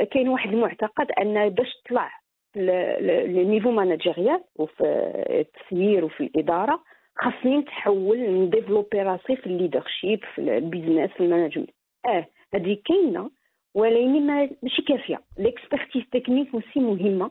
كاين 0.05 0.29
واحد 0.29 0.53
المعتقد 0.53 1.11
أن 1.21 1.49
باش 1.49 1.69
تطلع 1.85 2.11
لل 2.57 2.85
niveau 2.85 3.71
managérial 3.71 4.41
وفي 4.57 4.85
التسيير 5.31 6.05
وفي 6.05 6.21
الإدارة 6.21 6.83
خاصني 7.21 7.57
نتحول 7.57 8.19
ن 8.19 8.26
développer 8.26 9.03
راسي 9.03 9.37
في 9.37 9.47
ال 9.47 9.53
leadership 9.53 10.21
في 10.35 10.39
ال 10.41 10.48
business 10.48 11.11
في 11.11 11.21
ال 11.21 11.25
management. 11.25 11.71
آه 12.07 12.27
هذه 12.55 12.77
كاينة 12.85 13.31
ولكن 13.75 14.27
ماشي 14.63 14.83
كافية. 14.83 15.21
l'expertise 15.39 16.03
technique 16.13 16.55
و 16.55 16.59
c'est 16.59 16.81
مهمة. 16.81 17.31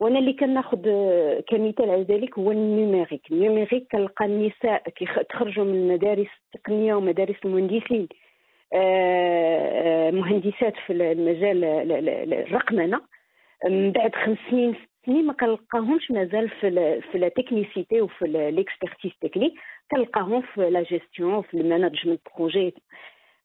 وأنا 0.00 0.18
اللي 0.18 0.32
كناخذ 0.32 0.82
كمثال 1.48 1.90
على 1.90 2.02
ذلك 2.02 2.38
هو 2.38 2.50
ال 2.52 2.59
numérique. 2.59 3.32
ال 3.32 3.37
numérique 3.37 3.86
كنلقى 3.92 4.24
النساء 4.24 4.82
كيخرجوا 4.90 5.64
من 5.64 5.74
المدارس 5.74 6.28
التقنية 6.54 6.94
ومدارس 6.94 7.36
المهندسين. 7.44 8.08
آه، 8.74 10.10
مهندسات 10.10 10.74
في 10.86 10.92
المجال 10.92 11.64
الرقمنة. 12.32 13.00
من 13.68 13.92
بعد 13.92 14.14
خمس 14.14 14.38
سنين 14.50 14.74
سنين 15.06 15.26
ما 15.26 15.32
كنلقاهمش 15.32 16.10
مازال 16.10 16.48
في 16.48 17.00
في 17.12 17.18
la 17.18 17.28
technicité 17.28 18.00
وفي 18.00 18.24
l'expertise 18.26 19.12
technique 19.20 19.54
كنلقاهم 19.90 20.42
في 20.42 20.70
لا 20.70 20.82
جيستيون 20.82 21.42
في 21.42 21.54
ال 21.54 21.60
management 21.60 22.20
projet 22.36 22.74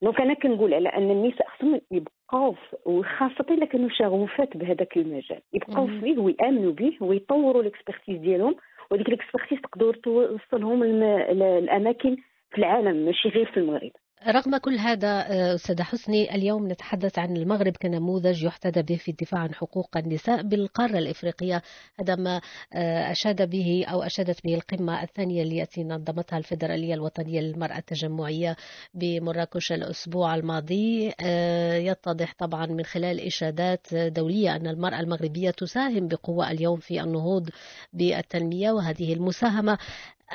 donc 0.01 0.21
أنا 0.21 0.33
كنقول 0.33 0.73
على 0.73 0.89
أن 0.89 1.11
النساء 1.11 1.47
خصهم 1.47 1.81
يبقاو 1.91 2.55
وخاصة 2.85 3.45
إلا 3.49 3.65
كانوا 3.65 3.89
شغوفات 3.89 4.57
بهذاك 4.57 4.97
المجال. 4.97 5.41
يبقاو 5.53 5.87
فيه 5.87 6.17
ويأمنوا 6.17 6.71
به 6.71 6.97
ويطوروا 7.01 7.61
ال 7.61 7.67
expertise 7.67 8.17
ديالهم 8.19 8.55
وديك 8.91 9.07
ال 9.09 9.14
expertise 9.14 9.59
تقدر 9.61 9.93
توصلهم 9.93 10.83
الاماكن 10.83 12.15
في 12.51 12.57
العالم 12.57 13.05
ماشي 13.05 13.29
غير 13.29 13.45
في 13.45 13.57
المغرب. 13.57 13.91
رغم 14.25 14.57
كل 14.57 14.77
هذا 14.77 15.07
آه، 15.07 15.55
أستاذة 15.55 15.83
حسني 15.83 16.35
اليوم 16.35 16.67
نتحدث 16.71 17.19
عن 17.19 17.37
المغرب 17.37 17.73
كنموذج 17.81 18.43
يحتذى 18.43 18.81
به 18.81 18.95
في 18.95 19.11
الدفاع 19.11 19.39
عن 19.41 19.53
حقوق 19.53 19.97
النساء 19.97 20.41
بالقارة 20.41 20.97
الإفريقية 20.97 21.61
هذا 21.99 22.15
ما 22.15 22.41
آه، 22.73 23.11
أشاد 23.11 23.49
به 23.49 23.85
أو 23.87 24.03
أشادت 24.03 24.43
به 24.43 24.55
القمة 24.55 25.03
الثانية 25.03 25.43
التي 25.43 25.83
نظمتها 25.83 26.37
الفيدرالية 26.37 26.93
الوطنية 26.93 27.41
للمرأة 27.41 27.77
التجمعية 27.77 28.55
بمراكش 28.93 29.71
الأسبوع 29.71 30.35
الماضي. 30.35 31.11
آه، 31.21 31.75
يتضح 31.75 32.33
طبعا 32.39 32.65
من 32.65 32.83
خلال 32.83 33.19
إشادات 33.19 33.93
دولية 33.93 34.55
أن 34.55 34.67
المرأة 34.67 34.99
المغربية 34.99 35.49
تساهم 35.49 36.07
بقوة 36.07 36.51
اليوم 36.51 36.79
في 36.79 37.01
النهوض 37.01 37.49
بالتنمية 37.93 38.71
وهذه 38.71 39.13
المساهمة. 39.13 39.77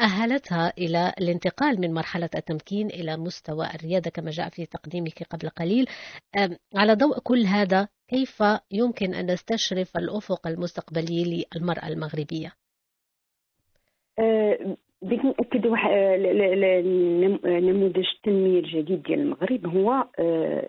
أهلتها 0.01 0.73
إلى 0.79 1.13
الانتقال 1.21 1.81
من 1.81 1.95
مرحلة 1.95 2.31
التمكين 2.35 2.87
إلى 2.87 3.17
مستوى 3.17 3.67
الريادة 3.75 4.11
كما 4.11 4.31
جاء 4.31 4.49
في 4.49 4.67
تقديمك 4.67 5.23
قبل 5.31 5.49
قليل 5.49 5.87
على 6.75 6.95
ضوء 6.95 7.19
كل 7.19 7.43
هذا 7.47 7.89
كيف 8.09 8.43
يمكن 8.71 9.15
أن 9.15 9.33
نستشرف 9.33 9.97
الأفق 9.97 10.47
المستقبلي 10.47 11.45
للمرأة 11.55 11.89
المغربية؟ 11.89 12.53
أه 14.19 14.77
بدي 15.03 15.17
نأكد 15.17 15.67
واحد 15.67 15.91
نموذج 17.45 18.05
التنميه 18.17 18.61
الجديد 18.61 19.03
ديال 19.03 19.21
المغرب 19.21 19.67
هو 19.67 20.05
أه، 20.19 20.69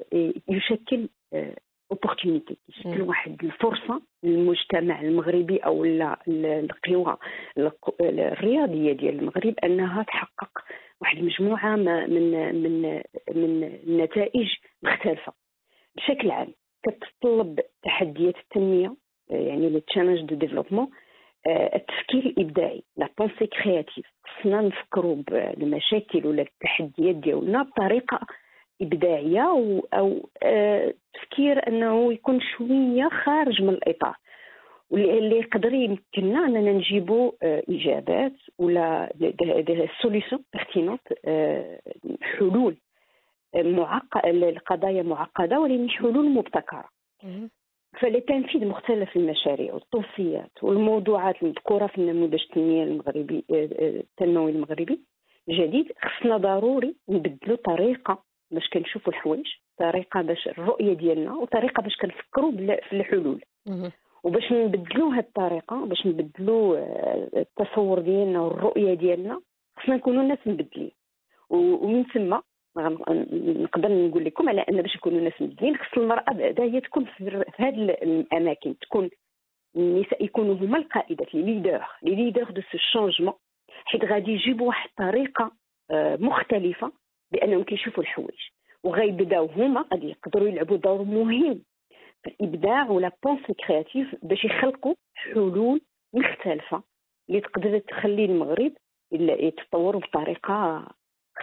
يشكل 0.49 1.09
أه، 1.33 1.55
اوبورتونيتي 1.91 2.57
يشكل 2.69 3.01
واحد 3.01 3.43
الفرصة 3.43 4.01
للمجتمع 4.23 5.01
المغربي 5.01 5.57
أو 5.57 5.85
القوى 5.85 7.17
الرياضية 8.01 8.93
ديال 8.93 9.19
المغرب 9.19 9.55
أنها 9.63 10.03
تحقق 10.03 10.51
واحد 11.01 11.17
المجموعه 11.17 11.75
من 11.75 12.55
من 12.55 12.81
من 13.35 13.63
النتائج 13.87 14.47
مختلفة. 14.83 15.33
بشكل 15.95 16.31
عام 16.31 16.53
كتطلب 16.85 17.59
تحديات 17.83 18.35
التنمية 18.37 18.95
يعني 19.29 19.69
le 19.69 19.79
challenge 19.79 20.21
de 20.21 20.35
développement 20.35 20.89
التفكير 21.47 22.25
الإبداعي 22.25 22.83
la 22.97 23.09
pensée 23.17 23.47
créative 23.47 24.05
خصنا 24.25 24.61
نفكروا 24.61 25.15
بالمشاكل 25.15 26.27
ولا 26.27 26.41
التحديات 26.41 27.15
ديالنا 27.15 27.63
بطريقة 27.63 28.19
إبداعية 28.83 29.41
أو, 29.41 29.87
أو 29.93 30.29
آه، 30.43 30.93
تفكير 31.13 31.67
أنه 31.67 32.13
يكون 32.13 32.39
شوية 32.41 33.09
خارج 33.23 33.61
من 33.61 33.69
الإطار 33.69 34.15
واللي 34.89 35.37
يقدر 35.39 35.73
يمكننا 35.73 36.45
أننا 36.45 36.71
نجيبوا 36.71 37.31
آه، 37.43 37.63
إجابات 37.69 38.33
ولا 38.57 39.13
solutions 40.01 40.43
pertinentes 40.53 41.01
حلول 42.21 42.77
معقد 43.55 44.25
القضايا 44.25 45.03
معقدة 45.03 45.59
ولكن 45.59 45.89
حلول 45.89 46.29
مبتكرة. 46.29 46.89
فلتنفيذ 47.99 48.67
مختلف 48.67 49.15
المشاريع 49.15 49.73
والتوصيات 49.73 50.51
والموضوعات 50.61 51.43
المذكورة 51.43 51.87
في 51.87 51.97
النموذج 51.97 52.41
التنميه 52.41 52.83
المغربي 52.83 53.45
آه، 53.51 53.53
آه، 53.53 53.99
التنموي 53.99 54.51
المغربي 54.51 54.99
الجديد 55.49 55.91
خصنا 56.01 56.37
ضروري 56.37 56.95
نبدلوا 57.09 57.57
طريقة 57.57 58.23
باش 58.53 58.69
كنشوفوا 58.69 59.13
الحوايج 59.13 59.45
طريقة 59.77 60.21
باش 60.21 60.47
الرؤية 60.47 60.93
ديالنا 60.93 61.33
وطريقة 61.33 61.81
باش 61.81 61.95
كنفكروا 61.97 62.51
في 62.89 62.93
الحلول. 62.93 63.43
وباش 64.23 64.51
نبدلوا 64.51 65.13
هاد 65.15 65.23
الطريقة 65.23 65.85
باش 65.85 66.07
نبدلوا 66.07 66.77
آه، 66.77 67.29
التصور 67.37 67.99
ديالنا 67.99 68.41
والرؤية 68.41 68.93
ديالنا 68.93 69.41
خصنا 69.77 69.95
نكونوا 69.95 70.23
ناس 70.23 70.37
مبدلين. 70.45 70.91
ومن 71.49 72.03
ثم 72.03 72.37
نقدر 73.63 73.89
نقول 74.07 74.25
لكم 74.25 74.49
على 74.49 74.61
أن 74.61 74.81
باش 74.81 74.95
نكونوا 74.95 75.21
ناس 75.21 75.41
مبدلين 75.41 75.77
خص 75.77 75.97
المرأة 75.97 76.33
بعدا 76.33 76.63
هي 76.63 76.81
تكون 76.81 77.05
في 77.05 77.43
هذه 77.55 77.75
الأماكن 78.03 78.77
تكون 78.79 79.09
النساء 79.75 80.23
يكونوا 80.23 80.55
هما 80.55 80.77
القائدات 80.77 81.35
les 81.35 81.41
leaders 81.41 81.85
les 82.03 82.15
leaders 82.15 82.51
de 82.51 82.61
ce 82.61 82.77
changement 82.77 83.33
حيت 83.85 84.05
غادي 84.05 84.31
يجيبوا 84.31 84.67
واحد 84.67 84.89
الطريقة 84.89 85.51
آه، 85.91 86.15
مختلفة. 86.21 86.91
بأنهم 87.33 87.63
كيشوفوا 87.63 88.03
الحوايج. 88.03 88.39
وغيبداو 88.83 89.45
هما 89.45 89.85
غادي 89.93 90.09
يقدروا 90.09 90.47
يلعبوا 90.47 90.77
دور 90.77 91.03
مهم 91.03 91.63
في 92.23 92.29
الإبداع 92.29 92.89
و 92.89 92.97
la 92.97 93.11
pensée 93.23 93.53
créative 93.53 94.15
باش 94.23 94.45
يخلقوا 94.45 94.95
حلول 95.13 95.81
مختلفة 96.13 96.83
اللي 97.29 97.41
تقدر 97.41 97.79
تخلي 97.79 98.25
المغرب 98.25 98.71
يتطور 99.11 99.97
بطريقة 99.97 100.87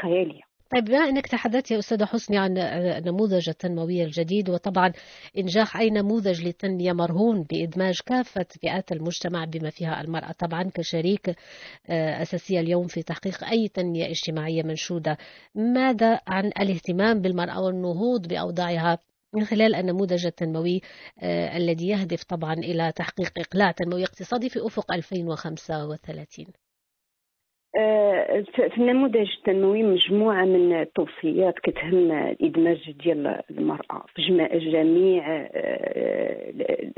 خيالية. 0.01 0.50
طيب 0.71 0.85
بما 0.85 1.09
إنك 1.09 1.27
تحدثت 1.27 1.71
يا 1.71 1.79
أستاذة 1.79 2.05
حسني 2.05 2.39
عن 2.39 2.59
النموذج 2.59 3.49
التنموي 3.49 4.05
الجديد 4.05 4.51
وطبعا 4.51 4.93
إنجاح 5.39 5.77
أي 5.77 5.91
نموذج 5.91 6.43
للتنمية 6.43 6.93
مرهون 6.93 7.43
بإدماج 7.43 8.01
كافة 8.07 8.47
فئات 8.63 8.93
المجتمع 8.93 9.45
بما 9.45 9.71
فيها 9.71 10.01
المرأة. 10.01 10.33
طبعا 10.33 10.71
كشريك 10.75 11.29
آه، 11.89 12.23
أساسية 12.23 12.61
اليوم 12.61 12.87
في 12.87 13.03
تحقيق 13.03 13.45
أي 13.45 13.69
تنمية 13.69 14.11
اجتماعية 14.11 14.63
منشودة. 14.63 15.19
ماذا 15.55 16.21
عن 16.27 16.47
الاهتمام 16.47 17.21
بالمرأة 17.21 17.61
والنهوض 17.61 18.29
بأوضاعها 18.29 18.99
من 19.35 19.45
خلال 19.45 19.75
النموذج 19.75 20.27
التنموي 20.27 20.81
آه، 21.21 21.57
الذي 21.57 21.89
يهدف 21.89 22.25
طبعا 22.25 22.55
إلى 22.55 22.93
تحقيق 22.93 23.33
إقلاع 23.39 23.71
تنموي 23.71 24.05
اقتصادي 24.05 24.49
في 24.49 24.67
أفق 24.67 24.93
2035 24.93 26.47
آه، 26.47 26.70
في 27.75 28.79
النموذج 28.79 29.31
التنموي 29.39 29.83
مجموعة 29.83 30.45
من 30.45 30.73
التوصيات 30.81 31.59
كتهم 31.59 32.13
الإدماج 32.13 32.91
ديال 33.05 33.41
المرأة 33.51 34.05
في 34.15 34.23
جميع 34.73 35.25
آه، 35.27 36.51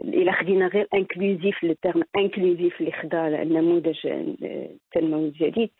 إلا 0.04 0.32
خدينا 0.32 0.66
غير 0.66 0.88
inclusif 0.94 1.64
ال 1.64 1.70
terme 1.70 2.02
inclusif 2.16 2.80
اللي 2.80 2.92
خدا 2.92 3.42
النموذج 3.42 4.06
التنموي 4.06 5.28
الجديد 5.28 5.70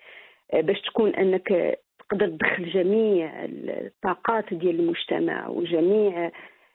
آه، 0.55 0.61
باش 0.61 0.81
تكون 0.81 1.15
أنك 1.15 1.79
تقدر 1.99 2.27
تدخل 2.29 2.71
جميع 2.71 3.45
الطاقات 3.45 4.55
ديال 4.55 4.81
المجتمع 4.81 5.49
وجميع 5.49 6.31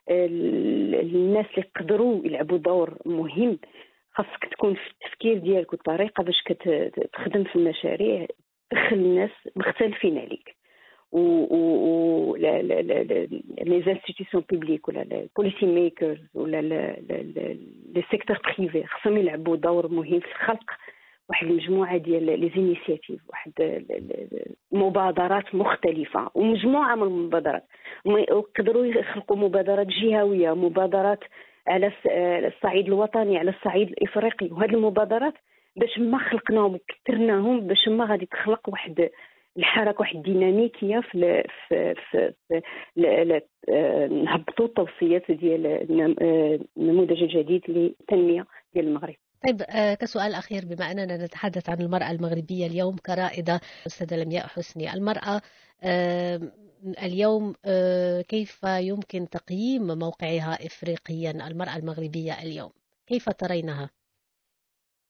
ال- 0.09 0.95
الناس 1.15 1.45
اللي 1.57 1.65
يقدروا 1.75 2.21
يلعبوا 2.25 2.57
دور 2.57 2.93
مهم 3.05 3.57
خاصك 4.17 4.45
تكون 4.51 4.73
في 4.73 4.91
التفكير 4.91 5.37
ديالك 5.37 5.73
والطريقة 5.73 6.23
باش 6.23 6.41
كتخدم 6.45 7.43
في 7.43 7.55
المشاريع 7.55 8.27
تدخل 8.69 8.95
الناس 8.95 9.31
مختلفين 9.55 10.17
عليك. 10.17 10.57
و 11.11 11.19
و 11.19 12.35
les 12.35 13.83
institutions 13.87 14.43
publiques 14.51 14.87
ولا 14.87 15.01
ال 15.01 15.10
policy 15.10 15.65
makers 15.65 16.19
ولا 16.35 16.61
les 16.61 18.03
secteurs 18.11 18.39
privés 18.57 18.85
خصهم 18.87 19.17
يلعبوا 19.17 19.55
دور 19.55 19.87
مهم 19.87 20.19
في 20.19 20.33
خلق 20.45 20.71
واحد 21.29 21.47
المجموعة 21.47 21.97
ديال 21.97 22.39
les 22.39 22.51
initiatives 22.55 23.21
واحد 23.29 23.51
مبادرات 24.71 25.55
مختلفة 25.55 26.31
ومجموعة 26.35 26.95
من 26.95 27.03
المبادرات. 27.03 27.63
ويقدروا 28.05 28.85
يخلقوا 28.85 29.37
مبادرات 29.37 29.87
جهوية 29.87 30.55
مبادرات 30.55 31.19
على 31.67 31.87
الس- 31.87 32.07
على 32.07 32.47
الصعيد 32.47 32.85
الوطني 32.87 33.37
على 33.37 33.51
الصعيد 33.51 33.87
الإفريقي. 33.89 34.47
وهذه 34.51 34.69
المبادرات 34.69 35.33
باش 35.75 35.99
ما 35.99 36.17
خلقناهم 36.29 36.75
وكثرناهم 36.75 37.59
باش 37.67 37.87
ما 37.87 38.05
غادي 38.05 38.25
تخلق 38.25 38.69
واحد 38.69 39.09
الحركة 39.57 39.99
واحد 39.99 40.15
الديناميكية 40.15 40.99
في 40.99 41.43
في 41.67 41.93
في, 42.11 42.33
آه، 43.69 44.07
نهبطوا 44.07 44.65
التوصيات 44.65 45.31
ديال 45.31 45.65
النم- 45.65 46.15
آه، 46.21 46.59
النموذج 46.77 47.23
الجديد 47.23 47.61
للتنمية 47.67 48.45
ديال 48.73 48.87
المغرب. 48.87 49.15
طيب 49.47 49.61
آه، 49.61 49.93
كسؤال 49.93 50.33
أخير. 50.33 50.61
بما 50.65 50.91
أننا 50.91 51.25
نتحدث 51.25 51.69
عن 51.69 51.81
المرأة 51.81 52.11
المغربية 52.11 52.67
اليوم 52.67 52.95
كرائدة 53.05 53.59
أستاذة 53.87 54.23
لمياء 54.23 54.47
حسني. 54.47 54.93
المرأة 54.93 55.41
آه، 55.83 56.39
اليوم 57.03 57.53
آه، 57.65 58.21
كيف 58.21 58.63
يمكن 58.63 59.29
تقييم 59.29 59.87
موقعها 59.99 60.53
إفريقيا 60.65 61.31
المرأة 61.47 61.77
المغربية 61.77 62.33
اليوم؟ 62.43 62.71
كيف 63.07 63.29
ترينها؟ 63.29 63.89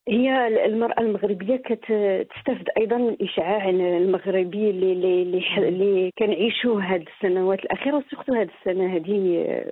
هي 0.09 0.47
المرأة 0.65 0.99
المغربية 0.99 1.55
كتستفد 1.55 2.67
أيضا 2.77 2.97
من 2.97 3.09
الإشعاع 3.09 3.69
المغربي 3.69 4.69
اللي 4.69 4.91
اللي 4.93 5.43
اللي, 5.57 6.11
كنعيشوه 6.19 6.83
هذه 6.83 7.05
السنوات 7.15 7.59
الأخيرة 7.59 7.97
وسورتو 7.97 8.33
هذه 8.33 8.49
السنة 8.59 8.95
هذه 8.95 9.19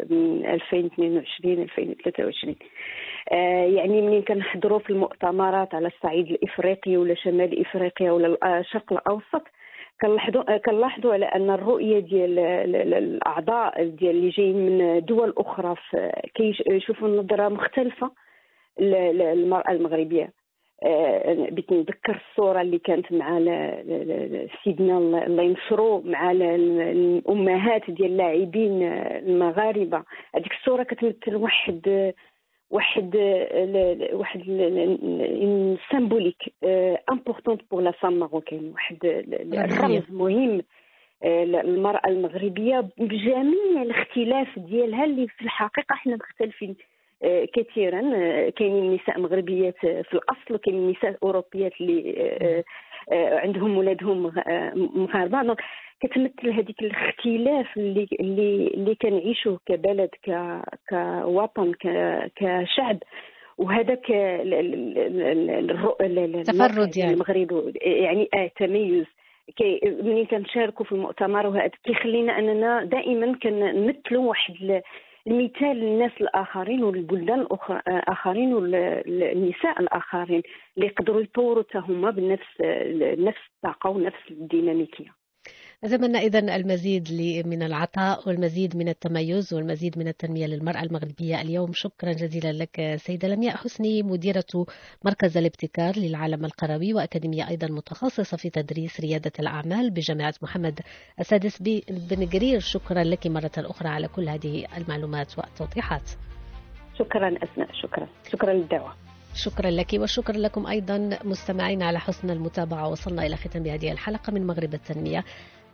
من 0.10 0.46
2022 0.46 1.62
2023 1.62 2.56
آه 3.32 3.66
يعني 3.66 4.02
منين 4.02 4.22
كنحضروا 4.22 4.80
في 4.80 4.90
المؤتمرات 4.90 5.76
على 5.76 5.88
الصعيد 5.88 6.28
الإفريقي 6.28 6.98
ولا 6.98 7.16
شمال 7.16 7.62
إفريقيا 7.62 8.12
ولا 8.12 8.60
الشرق 8.60 8.94
الأوسط 8.94 9.44
كنلاحظوا 10.02 10.58
كنلاحظوا 10.58 11.14
على 11.14 11.26
أن 11.26 11.50
الرؤية 11.50 12.00
ديال 12.00 12.40
ال- 12.40 12.76
ال- 12.76 12.94
الأعضاء 12.94 13.86
ديال 13.86 14.16
اللي 14.16 14.30
جايين 14.30 14.56
من 14.66 15.06
دول 15.06 15.34
أخرى 15.38 15.76
كيشوفوا 16.36 17.08
نظرة 17.08 17.50
مختلفة 17.50 18.12
للمرأة 18.80 19.72
المغربية. 19.72 20.30
آه، 20.84 21.34
بغيت 21.34 21.72
نذكر 21.72 22.22
الصورة 22.30 22.62
اللي 22.62 22.80
كانت 22.80 23.12
مع 23.12 23.40
سيدنا 24.64 24.98
الله 25.28 25.44
ينصرو 25.44 26.02
مع 26.02 26.32
الأمهات 26.32 27.92
ديال 27.92 28.12
اللاعبين 28.12 28.84
المغاربة. 29.28 30.04
هذيك 30.36 30.52
الصورة 30.52 30.84
كتمثل 30.84 31.36
واحد 31.36 32.14
واحد 32.76 33.16
واحد 34.14 34.40
symbolique 35.92 36.54
importante 37.12 37.62
pour 37.72 37.82
la 37.82 37.92
femme 37.92 38.20
marocaine 38.20 38.72
واحد. 38.74 38.98
الرمز 39.06 40.04
مهم 40.12 40.62
آه، 41.24 41.44
للمرأة 41.44 42.08
المغربية 42.08 42.90
بجميع 42.98 43.82
الاختلاف 43.82 44.60
ديالها 44.60 45.06
اللي 45.06 45.28
في 45.28 45.42
الحقيقة 45.42 45.94
إحنا 45.94 46.16
مختلفين 46.16 46.76
كثيرا 47.54 48.02
آه، 48.16 48.50
كاينين 48.50 48.94
نساء 48.94 49.20
مغربيات 49.20 49.86
آه، 49.86 50.02
في 50.02 50.14
الأصل 50.14 50.54
وكاينين 50.54 50.90
نساء 50.90 51.16
أوروبيات 51.24 51.72
اللي 51.82 52.16
آه، 52.42 52.64
آه، 53.16 53.40
عندهم 53.40 53.78
ولادهم 53.78 54.26
آه، 54.48 54.74
مغاربة. 54.76 55.42
donc 55.42 55.62
كتمثل 56.02 56.50
هذيك 56.52 56.80
الاختلاف 56.82 57.78
اللي 57.78 58.08
اللي 58.20 58.68
اللي 58.68 58.96
كنعيشوه 58.96 59.60
كبلد 59.66 60.10
ك 60.24 60.32
كوطن 60.90 61.74
ك- 61.74 62.32
كشعب. 62.36 62.98
وهذا 63.58 63.96
ك 63.96 64.12
ال- 64.12 64.54
ال- 64.54 64.98
ال- 65.50 65.70
الرؤ- 65.70 66.02
ال- 66.02 66.20
ال- 66.20 66.44
تفرد 66.44 66.62
الموقع 66.72 66.86
ديال 66.92 66.98
يعني. 67.06 67.14
المغرب 67.14 67.72
يعني 67.82 68.30
آه 68.34 68.52
تميز. 68.60 69.06
كي 69.58 69.80
ملي 70.02 70.26
كنشاركوا 70.26 70.86
في 70.86 70.92
المؤتمر 70.92 71.48
وهذا 71.48 71.72
كيخلينا 71.84 72.40
أننا 72.40 72.84
دائما 72.84 73.38
كنمثلوا 73.44 74.30
واحد 74.30 74.82
المثال 75.28 75.78
للناس 75.78 76.12
الآخرين 76.22 76.84
والبلدان 76.84 77.40
الاخرى 77.40 77.82
اخرين 77.88 78.54
والنساء 78.54 79.80
الآخرين 79.82 80.42
اللي 80.78 80.88
يقدروا 80.88 81.22
يطوروا 81.22 81.64
حتى 81.64 81.78
هما 81.78 82.12
بنفس 82.12 82.62
نفس 83.20 83.40
الطاقة 83.56 83.90
ونفس 83.90 84.32
الديناميكية. 84.32 85.25
نتمنى 85.84 86.18
إذا 86.18 86.40
المزيد 86.40 87.14
من 87.48 87.64
العطاء 87.64 88.28
والمزيد 88.28 88.78
من 88.78 88.90
التميز 88.90 89.54
والمزيد 89.54 89.98
من 89.98 90.08
التنمية 90.08 90.46
للمرأة 90.46 90.84
المغربية 90.84 91.42
اليوم. 91.42 91.72
شكرا 91.74 92.12
جزيلا 92.12 92.52
لك 92.52 92.96
سيدة 92.96 93.28
لمياء 93.28 93.56
حسني 93.56 94.04
مديرة 94.04 94.66
مركز 95.06 95.38
الابتكار 95.38 95.98
للعالم 95.98 96.46
القروي 96.46 96.94
وأكاديمية 96.94 97.50
أيضا 97.50 97.68
متخصصة 97.68 98.38
في 98.38 98.50
تدريس 98.50 99.00
ريادة 99.00 99.32
الأعمال 99.40 99.92
بجامعة 99.92 100.34
محمد 100.42 100.80
السادس 101.20 101.62
بن 101.90 102.26
قرير 102.26 102.60
شكرا 102.60 103.04
لك 103.04 103.28
مرة 103.28 103.52
أخرى 103.58 103.90
على 103.90 104.08
كل 104.08 104.30
هذه 104.30 104.66
المعلومات 104.78 105.38
والتوضيحات. 105.38 106.10
شكرا 107.00 107.28
اسماء 107.44 107.68
شكرا. 107.82 108.08
شكرا 108.32 108.54
للدعوة. 108.54 108.94
شكرا 109.34 109.72
لك 109.72 109.94
وشكرا 109.94 110.38
لكم 110.38 110.68
أيضا 110.68 111.20
مستمعين 111.24 111.84
على 111.84 112.00
حسن 112.00 112.30
المتابعة. 112.30 112.90
وصلنا 112.90 113.26
إلى 113.26 113.36
ختام 113.36 113.68
هذه 113.68 113.92
الحلقة 113.92 114.32
من 114.32 114.48
مغرب 114.48 114.74
التنمية. 114.74 115.24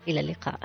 إلى 0.07 0.19
اللقاء. 0.19 0.59